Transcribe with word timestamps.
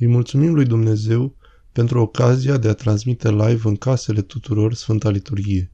Îi 0.00 0.06
mulțumim 0.06 0.54
lui 0.54 0.64
Dumnezeu 0.64 1.36
pentru 1.72 2.00
ocazia 2.00 2.56
de 2.56 2.68
a 2.68 2.74
transmite 2.74 3.30
live 3.30 3.68
în 3.68 3.76
casele 3.76 4.22
tuturor 4.22 4.74
Sfânta 4.74 5.10
Liturghie. 5.10 5.72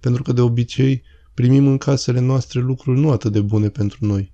Pentru 0.00 0.22
că 0.22 0.32
de 0.32 0.40
obicei 0.40 1.02
primim 1.34 1.66
în 1.66 1.78
casele 1.78 2.20
noastre 2.20 2.60
lucruri 2.60 3.00
nu 3.00 3.10
atât 3.10 3.32
de 3.32 3.40
bune 3.40 3.68
pentru 3.68 4.06
noi. 4.06 4.32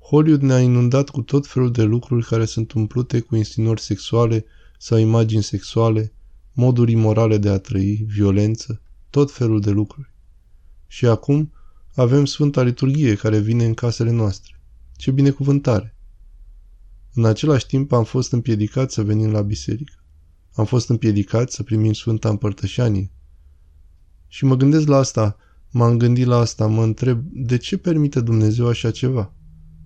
Hollywood 0.00 0.40
ne-a 0.42 0.60
inundat 0.60 1.08
cu 1.08 1.22
tot 1.22 1.46
felul 1.46 1.72
de 1.72 1.82
lucruri 1.82 2.26
care 2.26 2.44
sunt 2.44 2.72
umplute 2.72 3.20
cu 3.20 3.36
insinuări 3.36 3.80
sexuale 3.80 4.44
sau 4.78 4.98
imagini 4.98 5.42
sexuale, 5.42 6.12
moduri 6.52 6.92
imorale 6.92 7.38
de 7.38 7.48
a 7.48 7.58
trăi, 7.58 8.04
violență, 8.08 8.82
tot 9.10 9.32
felul 9.32 9.60
de 9.60 9.70
lucruri. 9.70 10.12
Și 10.86 11.06
acum 11.06 11.52
avem 11.94 12.24
Sfânta 12.24 12.62
Liturghie 12.62 13.14
care 13.14 13.38
vine 13.38 13.64
în 13.64 13.74
casele 13.74 14.10
noastre. 14.10 14.60
Ce 14.96 15.10
binecuvântare! 15.10 15.95
În 17.16 17.24
același 17.24 17.66
timp 17.66 17.92
am 17.92 18.04
fost 18.04 18.32
împiedicat 18.32 18.90
să 18.90 19.02
venim 19.02 19.30
la 19.30 19.42
biserică. 19.42 19.94
Am 20.54 20.64
fost 20.64 20.88
împiedicat 20.88 21.50
să 21.50 21.62
primim 21.62 21.92
Sfânta 21.92 22.28
Împărtășanie. 22.28 23.10
Și 24.26 24.44
mă 24.44 24.54
gândesc 24.54 24.86
la 24.86 24.96
asta, 24.96 25.36
m-am 25.70 25.96
gândit 25.98 26.26
la 26.26 26.36
asta, 26.36 26.66
mă 26.66 26.82
întreb, 26.82 27.22
de 27.32 27.56
ce 27.56 27.78
permite 27.78 28.20
Dumnezeu 28.20 28.66
așa 28.66 28.90
ceva? 28.90 29.32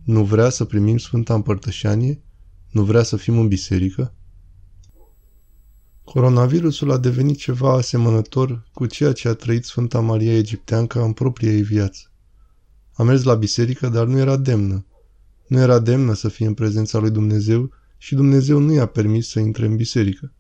Nu 0.05 0.25
vrea 0.25 0.49
să 0.49 0.65
primim 0.65 0.99
Sfânta 0.99 1.35
Împărtășanie? 1.35 2.23
Nu 2.71 2.85
vrea 2.85 3.03
să 3.03 3.17
fim 3.17 3.39
în 3.39 3.49
biserică? 3.49 4.15
Coronavirusul 6.05 6.91
a 6.91 6.99
devenit 6.99 7.39
ceva 7.39 7.73
asemănător 7.73 8.69
cu 8.73 8.87
ceea 8.87 9.13
ce 9.13 9.29
a 9.29 9.35
trăit 9.35 9.65
Sfânta 9.65 10.01
Maria 10.01 10.37
Egipteanca 10.37 11.05
în 11.05 11.13
propria 11.13 11.51
ei 11.51 11.63
viață. 11.63 12.11
A 12.93 13.03
mers 13.03 13.23
la 13.23 13.35
biserică, 13.35 13.89
dar 13.89 14.07
nu 14.07 14.19
era 14.19 14.37
demnă. 14.37 14.85
Nu 15.51 15.59
era 15.59 15.79
demnă 15.79 16.15
să 16.15 16.29
fie 16.29 16.47
în 16.47 16.55
prezența 16.55 16.99
lui 16.99 17.11
Dumnezeu 17.11 17.71
și 17.99 18.15
Dumnezeu 18.15 18.59
nu 18.59 18.73
i-a 18.73 18.87
permis 18.87 19.29
să 19.29 19.39
intre 19.39 19.67
în 19.67 19.77
biserică. 19.77 20.33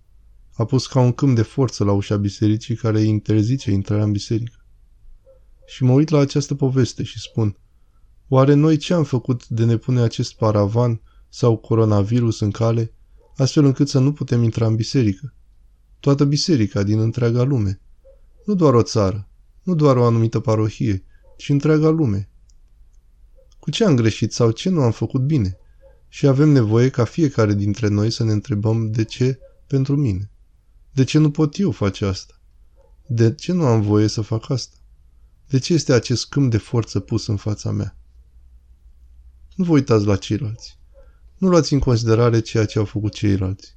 A 0.52 0.64
pus 0.64 0.86
ca 0.86 1.00
un 1.00 1.12
câmp 1.12 1.34
de 1.34 1.42
forță 1.42 1.84
la 1.84 1.92
ușa 1.92 2.16
bisericii 2.16 2.74
care 2.74 3.00
îi 3.00 3.08
interzice 3.08 3.70
intrarea 3.70 4.04
în 4.04 4.12
biserică. 4.12 4.64
Și 5.66 5.84
mă 5.84 5.92
uit 5.92 6.08
la 6.08 6.18
această 6.18 6.54
poveste 6.54 7.02
și 7.02 7.20
spun, 7.20 7.56
oare 8.28 8.54
noi 8.54 8.76
ce 8.76 8.94
am 8.94 9.04
făcut 9.04 9.48
de 9.48 9.64
ne 9.64 9.76
pune 9.76 10.00
acest 10.00 10.34
paravan 10.34 11.00
sau 11.28 11.56
coronavirus 11.56 12.40
în 12.40 12.50
cale, 12.50 12.92
astfel 13.36 13.64
încât 13.64 13.88
să 13.88 13.98
nu 13.98 14.12
putem 14.12 14.42
intra 14.42 14.66
în 14.66 14.74
biserică? 14.74 15.34
Toată 16.00 16.24
biserica 16.24 16.82
din 16.82 16.98
întreaga 16.98 17.42
lume. 17.42 17.80
Nu 18.44 18.54
doar 18.54 18.74
o 18.74 18.82
țară, 18.82 19.28
nu 19.62 19.74
doar 19.74 19.96
o 19.96 20.04
anumită 20.04 20.40
parohie, 20.40 21.04
ci 21.36 21.48
întreaga 21.48 21.88
lume, 21.88 22.30
cu 23.60 23.70
ce 23.70 23.84
am 23.84 23.96
greșit 23.96 24.32
sau 24.32 24.50
ce 24.50 24.68
nu 24.68 24.82
am 24.82 24.90
făcut 24.90 25.20
bine? 25.20 25.58
Și 26.08 26.26
avem 26.26 26.48
nevoie 26.48 26.88
ca 26.88 27.04
fiecare 27.04 27.54
dintre 27.54 27.88
noi 27.88 28.10
să 28.10 28.24
ne 28.24 28.32
întrebăm 28.32 28.90
de 28.90 29.04
ce 29.04 29.38
pentru 29.66 29.96
mine. 29.96 30.30
De 30.92 31.04
ce 31.04 31.18
nu 31.18 31.30
pot 31.30 31.58
eu 31.58 31.70
face 31.70 32.04
asta? 32.04 32.40
De 33.06 33.34
ce 33.34 33.52
nu 33.52 33.66
am 33.66 33.80
voie 33.80 34.06
să 34.06 34.20
fac 34.20 34.50
asta? 34.50 34.76
De 35.48 35.58
ce 35.58 35.72
este 35.72 35.92
acest 35.92 36.28
câmp 36.28 36.50
de 36.50 36.58
forță 36.58 37.00
pus 37.00 37.26
în 37.26 37.36
fața 37.36 37.70
mea? 37.70 37.96
Nu 39.54 39.64
vă 39.64 39.72
uitați 39.72 40.04
la 40.04 40.16
ceilalți. 40.16 40.78
Nu 41.38 41.48
luați 41.48 41.72
în 41.72 41.78
considerare 41.78 42.40
ceea 42.40 42.64
ce 42.64 42.78
au 42.78 42.84
făcut 42.84 43.12
ceilalți. 43.12 43.76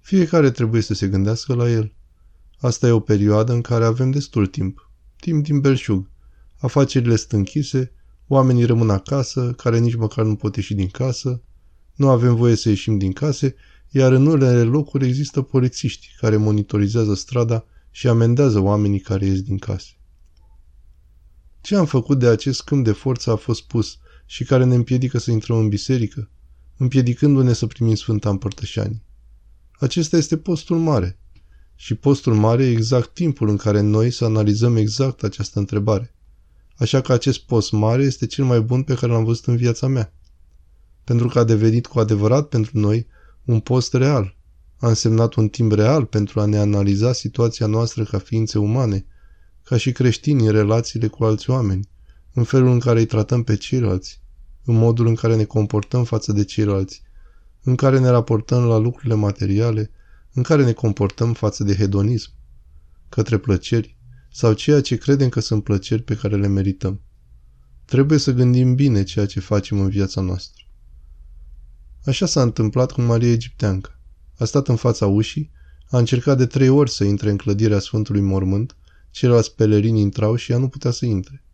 Fiecare 0.00 0.50
trebuie 0.50 0.82
să 0.82 0.94
se 0.94 1.08
gândească 1.08 1.54
la 1.54 1.70
el. 1.70 1.92
Asta 2.58 2.86
e 2.86 2.90
o 2.90 3.00
perioadă 3.00 3.52
în 3.52 3.60
care 3.60 3.84
avem 3.84 4.10
destul 4.10 4.46
timp. 4.46 4.90
Timp 5.16 5.44
din 5.44 5.60
belșug. 5.60 6.10
Afacerile 6.58 7.16
sunt 7.16 7.32
închise, 7.32 7.92
Oamenii 8.30 8.64
rămân 8.64 8.90
acasă, 8.90 9.52
care 9.56 9.78
nici 9.78 9.94
măcar 9.94 10.24
nu 10.24 10.36
pot 10.36 10.56
ieși 10.56 10.74
din 10.74 10.88
casă, 10.88 11.42
nu 11.94 12.08
avem 12.08 12.34
voie 12.34 12.54
să 12.54 12.68
ieșim 12.68 12.98
din 12.98 13.12
case, 13.12 13.54
iar 13.90 14.12
în 14.12 14.26
unele 14.26 14.62
locuri 14.62 15.06
există 15.06 15.42
polițiști 15.42 16.08
care 16.20 16.36
monitorizează 16.36 17.14
strada 17.14 17.64
și 17.90 18.08
amendează 18.08 18.58
oamenii 18.60 19.00
care 19.00 19.26
ies 19.26 19.42
din 19.42 19.58
case. 19.58 19.88
Ce 21.60 21.76
am 21.76 21.86
făcut 21.86 22.18
de 22.18 22.26
acest 22.26 22.62
câmp 22.62 22.84
de 22.84 22.92
forță 22.92 23.30
a 23.30 23.36
fost 23.36 23.62
pus 23.62 23.98
și 24.26 24.44
care 24.44 24.64
ne 24.64 24.74
împiedică 24.74 25.18
să 25.18 25.30
intrăm 25.30 25.58
în 25.58 25.68
biserică, 25.68 26.30
împiedicându-ne 26.76 27.52
să 27.52 27.66
primim 27.66 27.94
Sfânta 27.94 28.28
Împărtășanie? 28.28 29.02
Acesta 29.72 30.16
este 30.16 30.36
postul 30.36 30.78
mare. 30.78 31.18
Și 31.74 31.94
postul 31.94 32.34
mare 32.34 32.64
e 32.64 32.70
exact 32.70 33.14
timpul 33.14 33.48
în 33.48 33.56
care 33.56 33.80
noi 33.80 34.10
să 34.10 34.24
analizăm 34.24 34.76
exact 34.76 35.22
această 35.22 35.58
întrebare 35.58 36.12
așa 36.78 37.00
că 37.00 37.12
acest 37.12 37.40
post 37.40 37.72
mare 37.72 38.02
este 38.02 38.26
cel 38.26 38.44
mai 38.44 38.60
bun 38.60 38.82
pe 38.82 38.94
care 38.94 39.12
l-am 39.12 39.24
văzut 39.24 39.46
în 39.46 39.56
viața 39.56 39.86
mea. 39.86 40.12
Pentru 41.04 41.28
că 41.28 41.38
a 41.38 41.44
devenit 41.44 41.86
cu 41.86 41.98
adevărat 41.98 42.48
pentru 42.48 42.78
noi 42.78 43.06
un 43.44 43.60
post 43.60 43.94
real. 43.94 44.36
A 44.78 44.88
însemnat 44.88 45.34
un 45.34 45.48
timp 45.48 45.72
real 45.72 46.04
pentru 46.04 46.40
a 46.40 46.44
ne 46.44 46.58
analiza 46.58 47.12
situația 47.12 47.66
noastră 47.66 48.04
ca 48.04 48.18
ființe 48.18 48.58
umane, 48.58 49.06
ca 49.64 49.76
și 49.76 49.92
creștini 49.92 50.46
în 50.46 50.52
relațiile 50.52 51.06
cu 51.06 51.24
alți 51.24 51.50
oameni, 51.50 51.88
în 52.32 52.44
felul 52.44 52.68
în 52.68 52.78
care 52.78 52.98
îi 52.98 53.06
tratăm 53.06 53.42
pe 53.42 53.56
ceilalți, 53.56 54.20
în 54.64 54.74
modul 54.74 55.06
în 55.06 55.14
care 55.14 55.36
ne 55.36 55.44
comportăm 55.44 56.04
față 56.04 56.32
de 56.32 56.44
ceilalți, 56.44 57.02
în 57.62 57.74
care 57.74 57.98
ne 57.98 58.08
raportăm 58.08 58.64
la 58.64 58.76
lucrurile 58.76 59.14
materiale, 59.14 59.90
în 60.32 60.42
care 60.42 60.64
ne 60.64 60.72
comportăm 60.72 61.32
față 61.32 61.64
de 61.64 61.74
hedonism, 61.74 62.30
către 63.08 63.38
plăceri, 63.38 63.97
sau 64.38 64.52
ceea 64.52 64.80
ce 64.80 64.96
credem 64.96 65.28
că 65.28 65.40
sunt 65.40 65.64
plăceri 65.64 66.02
pe 66.02 66.14
care 66.14 66.36
le 66.36 66.46
merităm. 66.46 67.00
Trebuie 67.84 68.18
să 68.18 68.32
gândim 68.32 68.74
bine 68.74 69.02
ceea 69.02 69.26
ce 69.26 69.40
facem 69.40 69.80
în 69.80 69.88
viața 69.88 70.20
noastră. 70.20 70.64
Așa 72.04 72.26
s-a 72.26 72.42
întâmplat 72.42 72.92
cu 72.92 73.00
Maria 73.00 73.30
Egipteancă. 73.30 74.00
A 74.36 74.44
stat 74.44 74.68
în 74.68 74.76
fața 74.76 75.06
ușii, 75.06 75.50
a 75.90 75.98
încercat 75.98 76.38
de 76.38 76.46
trei 76.46 76.68
ori 76.68 76.90
să 76.90 77.04
intre 77.04 77.30
în 77.30 77.36
clădirea 77.36 77.78
Sfântului 77.78 78.20
Mormânt, 78.20 78.76
ceilalți 79.10 79.54
pelerini 79.54 80.00
intrau 80.00 80.36
și 80.36 80.52
ea 80.52 80.58
nu 80.58 80.68
putea 80.68 80.90
să 80.90 81.06
intre. 81.06 81.44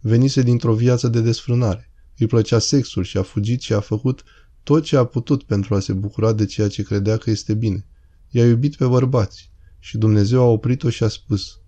Venise 0.00 0.42
dintr-o 0.42 0.74
viață 0.74 1.08
de 1.08 1.20
desfrânare. 1.20 1.90
Îi 2.18 2.26
plăcea 2.26 2.58
sexul 2.58 3.04
și 3.04 3.16
a 3.16 3.22
fugit 3.22 3.60
și 3.60 3.72
a 3.72 3.80
făcut 3.80 4.22
tot 4.62 4.82
ce 4.82 4.96
a 4.96 5.04
putut 5.04 5.42
pentru 5.42 5.74
a 5.74 5.80
se 5.80 5.92
bucura 5.92 6.32
de 6.32 6.44
ceea 6.44 6.68
ce 6.68 6.82
credea 6.82 7.16
că 7.16 7.30
este 7.30 7.54
bine. 7.54 7.86
I-a 8.30 8.46
iubit 8.46 8.76
pe 8.76 8.86
bărbați 8.86 9.50
și 9.78 9.98
Dumnezeu 9.98 10.42
a 10.42 10.46
oprit-o 10.46 10.90
și 10.90 11.02
a 11.02 11.08
spus, 11.08 11.59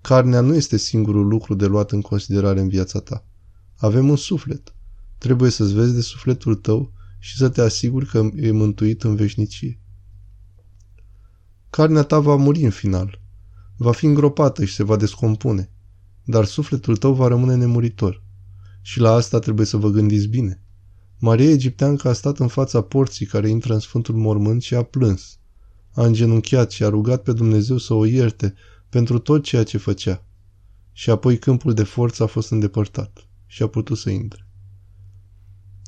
Carnea 0.00 0.40
nu 0.40 0.54
este 0.54 0.76
singurul 0.76 1.26
lucru 1.26 1.54
de 1.54 1.66
luat 1.66 1.90
în 1.90 2.00
considerare 2.00 2.60
în 2.60 2.68
viața 2.68 3.00
ta. 3.00 3.24
Avem 3.76 4.08
un 4.08 4.16
suflet. 4.16 4.74
Trebuie 5.18 5.50
să-ți 5.50 5.74
vezi 5.74 5.94
de 5.94 6.00
sufletul 6.00 6.54
tău 6.54 6.92
și 7.18 7.36
să 7.36 7.48
te 7.48 7.60
asiguri 7.60 8.06
că 8.06 8.28
e 8.36 8.50
mântuit 8.50 9.02
în 9.02 9.14
veșnicie. 9.14 9.80
Carnea 11.70 12.02
ta 12.02 12.20
va 12.20 12.36
muri 12.36 12.62
în 12.62 12.70
final. 12.70 13.20
Va 13.76 13.92
fi 13.92 14.06
îngropată 14.06 14.64
și 14.64 14.74
se 14.74 14.84
va 14.84 14.96
descompune. 14.96 15.70
Dar 16.24 16.44
sufletul 16.44 16.96
tău 16.96 17.14
va 17.14 17.28
rămâne 17.28 17.54
nemuritor. 17.54 18.22
Și 18.82 19.00
la 19.00 19.12
asta 19.12 19.38
trebuie 19.38 19.66
să 19.66 19.76
vă 19.76 19.88
gândiți 19.88 20.26
bine. 20.26 20.62
Maria 21.18 21.50
Egipteancă 21.50 22.08
a 22.08 22.12
stat 22.12 22.38
în 22.38 22.48
fața 22.48 22.80
porții 22.80 23.26
care 23.26 23.48
intră 23.48 23.72
în 23.74 23.80
Sfântul 23.80 24.14
Mormânt 24.14 24.62
și 24.62 24.74
a 24.74 24.82
plâns. 24.82 25.38
A 25.92 26.04
îngenunchiat 26.04 26.70
și 26.70 26.84
a 26.84 26.88
rugat 26.88 27.22
pe 27.22 27.32
Dumnezeu 27.32 27.76
să 27.76 27.94
o 27.94 28.04
ierte 28.04 28.54
pentru 28.88 29.18
tot 29.18 29.42
ceea 29.42 29.64
ce 29.64 29.78
făcea. 29.78 30.24
Și 30.92 31.10
apoi 31.10 31.38
câmpul 31.38 31.74
de 31.74 31.82
forță 31.82 32.22
a 32.22 32.26
fost 32.26 32.50
îndepărtat 32.50 33.28
și 33.46 33.62
a 33.62 33.66
putut 33.66 33.98
să 33.98 34.10
intre. 34.10 34.46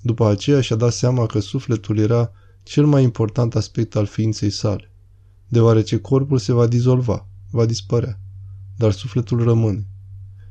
După 0.02 0.28
aceea 0.28 0.60
și-a 0.60 0.76
dat 0.76 0.92
seama 0.92 1.26
că 1.26 1.40
sufletul 1.40 1.98
era 1.98 2.32
cel 2.62 2.86
mai 2.86 3.02
important 3.02 3.54
aspect 3.54 3.96
al 3.96 4.06
ființei 4.06 4.50
sale, 4.50 4.92
deoarece 5.48 5.98
corpul 5.98 6.38
se 6.38 6.52
va 6.52 6.66
dizolva, 6.66 7.28
va 7.50 7.66
dispărea, 7.66 8.20
dar 8.76 8.92
sufletul 8.92 9.42
rămâne. 9.42 9.86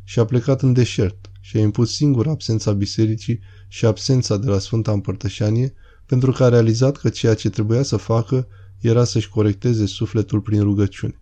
Și 0.03 0.19
a 0.19 0.25
plecat 0.25 0.61
în 0.61 0.73
deșert 0.73 1.31
și 1.39 1.57
a 1.57 1.59
impus 1.59 1.95
singur 1.95 2.27
absența 2.27 2.71
bisericii 2.71 3.39
și 3.67 3.85
absența 3.85 4.37
de 4.37 4.49
la 4.49 4.59
Sfânta 4.59 4.91
Împărtășanie, 4.91 5.73
pentru 6.05 6.31
că 6.31 6.43
a 6.43 6.49
realizat 6.49 6.97
că 6.97 7.09
ceea 7.09 7.33
ce 7.33 7.49
trebuia 7.49 7.83
să 7.83 7.97
facă 7.97 8.47
era 8.79 9.03
să-și 9.03 9.29
corecteze 9.29 9.85
sufletul 9.85 10.41
prin 10.41 10.61
rugăciune. 10.61 11.21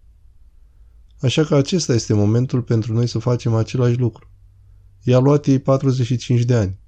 Așa 1.22 1.44
că 1.44 1.56
acesta 1.56 1.94
este 1.94 2.14
momentul 2.14 2.62
pentru 2.62 2.94
noi 2.94 3.08
să 3.08 3.19
facem 3.19 3.56
același 3.56 3.98
lucru. 3.98 4.31
I-a 5.04 5.19
luat 5.19 5.46
ei 5.46 5.60
45 5.60 6.42
de 6.42 6.56
ani. 6.56 6.80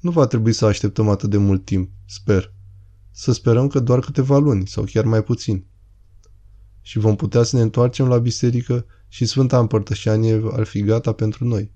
Nu 0.00 0.10
va 0.10 0.26
trebui 0.26 0.52
să 0.52 0.66
așteptăm 0.66 1.08
atât 1.08 1.30
de 1.30 1.36
mult 1.36 1.64
timp, 1.64 1.90
sper. 2.06 2.52
Să 3.10 3.32
sperăm 3.32 3.68
că 3.68 3.80
doar 3.80 4.00
câteva 4.00 4.38
luni 4.38 4.66
sau 4.66 4.84
chiar 4.84 5.04
mai 5.04 5.22
puțin. 5.22 5.64
Și 6.80 6.98
vom 6.98 7.16
putea 7.16 7.42
să 7.42 7.56
ne 7.56 7.62
întoarcem 7.62 8.08
la 8.08 8.18
biserică 8.18 8.86
și 9.08 9.26
Sfânta 9.26 9.58
Împărtășanie 9.58 10.42
ar 10.52 10.64
fi 10.64 10.80
gata 10.80 11.12
pentru 11.12 11.44
noi. 11.44 11.72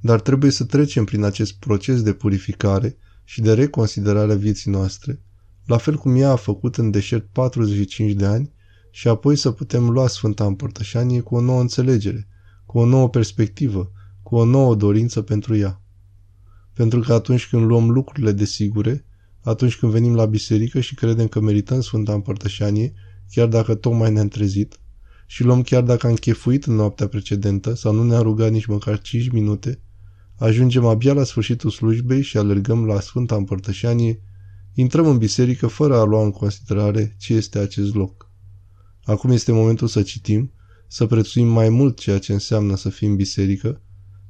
Dar 0.00 0.20
trebuie 0.20 0.50
să 0.50 0.64
trecem 0.64 1.04
prin 1.04 1.22
acest 1.22 1.52
proces 1.52 2.02
de 2.02 2.12
purificare 2.12 2.96
și 3.24 3.40
de 3.40 3.54
reconsiderare 3.54 4.32
a 4.32 4.36
vieții 4.36 4.70
noastre, 4.70 5.20
la 5.66 5.76
fel 5.76 5.96
cum 5.96 6.16
ea 6.16 6.30
a 6.30 6.36
făcut 6.36 6.76
în 6.76 6.90
deșert 6.90 7.28
45 7.32 8.12
de 8.12 8.26
ani 8.26 8.52
și 8.94 9.08
apoi 9.08 9.36
să 9.36 9.50
putem 9.50 9.90
lua 9.90 10.06
Sfânta 10.06 10.44
Împărtășanie 10.46 11.20
cu 11.20 11.34
o 11.34 11.40
nouă 11.40 11.60
înțelegere, 11.60 12.28
cu 12.66 12.78
o 12.78 12.84
nouă 12.84 13.08
perspectivă, 13.08 13.92
cu 14.22 14.36
o 14.36 14.44
nouă 14.44 14.74
dorință 14.74 15.22
pentru 15.22 15.56
ea. 15.56 15.82
Pentru 16.72 17.00
că 17.00 17.12
atunci 17.12 17.48
când 17.48 17.64
luăm 17.64 17.90
lucrurile 17.90 18.32
de 18.32 18.44
sigure, 18.44 19.04
atunci 19.40 19.76
când 19.76 19.92
venim 19.92 20.14
la 20.14 20.24
biserică 20.24 20.80
și 20.80 20.94
credem 20.94 21.28
că 21.28 21.40
merităm 21.40 21.80
Sfânta 21.80 22.12
Împărtășanie, 22.12 22.92
chiar 23.30 23.48
dacă 23.48 23.74
tocmai 23.74 24.12
ne-am 24.12 24.28
trezit, 24.28 24.80
și 25.26 25.44
luăm 25.44 25.62
chiar 25.62 25.82
dacă 25.82 26.06
am 26.06 26.14
chefuit 26.14 26.64
în 26.64 26.74
noaptea 26.74 27.08
precedentă 27.08 27.74
sau 27.74 27.94
nu 27.94 28.02
ne-am 28.02 28.22
rugat 28.22 28.50
nici 28.50 28.66
măcar 28.66 29.00
5 29.00 29.30
minute, 29.30 29.80
ajungem 30.36 30.84
abia 30.86 31.12
la 31.12 31.24
sfârșitul 31.24 31.70
slujbei 31.70 32.22
și 32.22 32.36
alergăm 32.36 32.84
la 32.84 33.00
Sfânta 33.00 33.34
Împărtășanie, 33.34 34.22
intrăm 34.74 35.06
în 35.06 35.18
biserică 35.18 35.66
fără 35.66 35.96
a 35.96 36.04
lua 36.04 36.22
în 36.22 36.30
considerare 36.30 37.16
ce 37.18 37.34
este 37.34 37.58
acest 37.58 37.94
loc. 37.94 38.31
Acum 39.04 39.30
este 39.30 39.52
momentul 39.52 39.86
să 39.88 40.02
citim, 40.02 40.52
să 40.88 41.06
prețuim 41.06 41.48
mai 41.48 41.68
mult 41.68 41.98
ceea 41.98 42.18
ce 42.18 42.32
înseamnă 42.32 42.76
să 42.76 42.88
fii 42.88 43.08
în 43.08 43.16
biserică, 43.16 43.80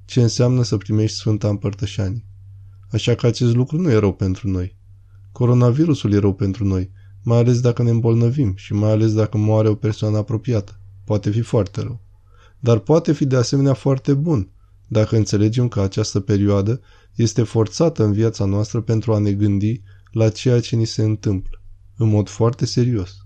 ce 0.04 0.20
înseamnă 0.20 0.62
să 0.62 0.76
primești 0.76 1.16
Sfânta 1.16 1.48
Împărtășanie. 1.48 2.26
Așa 2.90 3.14
că 3.14 3.26
acest 3.26 3.54
lucru 3.54 3.80
nu 3.80 3.90
e 3.90 3.96
rău 3.96 4.12
pentru 4.12 4.48
noi. 4.48 4.76
Coronavirusul 5.32 6.12
e 6.12 6.18
rău 6.18 6.34
pentru 6.34 6.64
noi, 6.64 6.90
mai 7.22 7.38
ales 7.38 7.60
dacă 7.60 7.82
ne 7.82 7.90
îmbolnăvim 7.90 8.54
și 8.56 8.72
mai 8.72 8.90
ales 8.90 9.14
dacă 9.14 9.38
moare 9.38 9.68
o 9.68 9.74
persoană 9.74 10.16
apropiată. 10.16 10.80
Poate 11.04 11.30
fi 11.30 11.40
foarte 11.40 11.80
rău. 11.80 12.00
Dar 12.58 12.78
poate 12.78 13.12
fi 13.12 13.24
de 13.24 13.36
asemenea 13.36 13.74
foarte 13.74 14.14
bun, 14.14 14.50
dacă 14.88 15.16
înțelegem 15.16 15.68
că 15.68 15.80
această 15.80 16.20
perioadă 16.20 16.80
este 17.14 17.42
forțată 17.42 18.04
în 18.04 18.12
viața 18.12 18.44
noastră 18.44 18.80
pentru 18.80 19.14
a 19.14 19.18
ne 19.18 19.32
gândi 19.32 19.82
la 20.10 20.28
ceea 20.28 20.60
ce 20.60 20.76
ni 20.76 20.84
se 20.84 21.02
întâmplă, 21.02 21.62
în 21.96 22.08
mod 22.08 22.28
foarte 22.28 22.66
serios. 22.66 23.16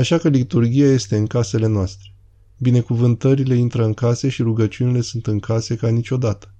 Așa 0.00 0.18
că 0.18 0.28
liturgia 0.28 0.84
este 0.84 1.16
în 1.16 1.26
casele 1.26 1.66
noastre. 1.66 2.14
Binecuvântările 2.58 3.54
intră 3.54 3.84
în 3.84 3.92
case 3.92 4.28
și 4.28 4.42
rugăciunile 4.42 5.00
sunt 5.00 5.26
în 5.26 5.38
case 5.38 5.76
ca 5.76 5.88
niciodată. 5.88 6.54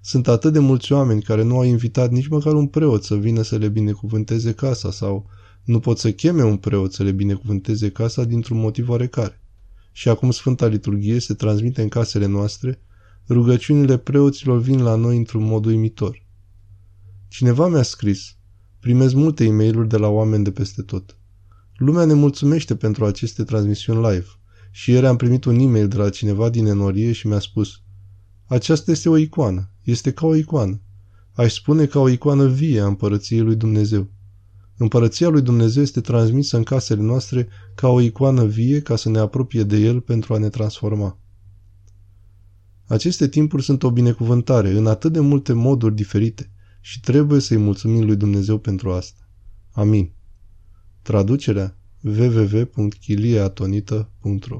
Sunt 0.00 0.28
atât 0.28 0.52
de 0.52 0.58
mulți 0.58 0.92
oameni 0.92 1.22
care 1.22 1.42
nu 1.42 1.56
au 1.56 1.64
invitat 1.64 2.10
nici 2.10 2.26
măcar 2.26 2.54
un 2.54 2.66
preot 2.66 3.04
să 3.04 3.16
vină 3.16 3.42
să 3.42 3.56
le 3.56 3.68
binecuvânteze 3.68 4.52
casa 4.52 4.90
sau 4.90 5.26
nu 5.64 5.80
pot 5.80 5.98
să 5.98 6.12
cheme 6.12 6.44
un 6.44 6.56
preot 6.56 6.92
să 6.92 7.02
le 7.02 7.12
binecuvânteze 7.12 7.90
casa 7.90 8.24
dintr-un 8.24 8.58
motiv 8.58 8.88
oarecare. 8.88 9.42
Și 9.92 10.08
acum 10.08 10.30
Sfânta 10.30 10.66
Liturghie 10.66 11.18
se 11.18 11.34
transmite 11.34 11.82
în 11.82 11.88
casele 11.88 12.26
noastre, 12.26 12.80
rugăciunile 13.28 13.96
preoților 13.96 14.60
vin 14.60 14.82
la 14.82 14.94
noi 14.94 15.16
într-un 15.16 15.44
mod 15.44 15.64
uimitor. 15.64 16.24
Cineva 17.28 17.68
mi-a 17.68 17.82
scris, 17.82 18.36
primez 18.80 19.12
multe 19.12 19.44
e 19.44 19.50
mail 19.50 19.86
de 19.86 19.96
la 19.96 20.08
oameni 20.08 20.44
de 20.44 20.50
peste 20.50 20.82
tot. 20.82 21.16
Lumea 21.76 22.04
ne 22.04 22.12
mulțumește 22.12 22.76
pentru 22.76 23.04
aceste 23.04 23.44
transmisiuni 23.44 24.06
live 24.10 24.26
și 24.70 24.90
ieri 24.90 25.06
am 25.06 25.16
primit 25.16 25.44
un 25.44 25.58
e-mail 25.58 25.88
de 25.88 25.96
la 25.96 26.10
cineva 26.10 26.48
din 26.48 26.66
enorie 26.66 27.12
și 27.12 27.26
mi-a 27.26 27.38
spus 27.38 27.80
Aceasta 28.46 28.90
este 28.90 29.08
o 29.08 29.16
icoană, 29.16 29.70
este 29.82 30.12
ca 30.12 30.26
o 30.26 30.34
icoană. 30.34 30.80
Aș 31.32 31.52
spune 31.52 31.86
ca 31.86 32.00
o 32.00 32.08
icoană 32.08 32.46
vie 32.46 32.80
a 32.80 32.86
împărăției 32.86 33.40
lui 33.40 33.56
Dumnezeu. 33.56 34.10
Împărăția 34.76 35.28
lui 35.28 35.42
Dumnezeu 35.42 35.82
este 35.82 36.00
transmisă 36.00 36.56
în 36.56 36.62
casele 36.62 37.02
noastre 37.02 37.48
ca 37.74 37.88
o 37.88 38.00
icoană 38.00 38.44
vie 38.44 38.80
ca 38.80 38.96
să 38.96 39.08
ne 39.08 39.18
apropie 39.18 39.62
de 39.62 39.76
El 39.76 40.00
pentru 40.00 40.34
a 40.34 40.38
ne 40.38 40.48
transforma. 40.48 41.18
Aceste 42.86 43.28
timpuri 43.28 43.62
sunt 43.62 43.82
o 43.82 43.90
binecuvântare 43.90 44.70
în 44.70 44.86
atât 44.86 45.12
de 45.12 45.20
multe 45.20 45.52
moduri 45.52 45.94
diferite 45.94 46.50
și 46.80 47.00
trebuie 47.00 47.40
să-i 47.40 47.56
mulțumim 47.56 48.04
lui 48.04 48.16
Dumnezeu 48.16 48.58
pentru 48.58 48.92
asta. 48.92 49.28
Amin. 49.72 50.15
Traducerea 51.06 51.70
www.chiliatonita.ro 52.02 54.58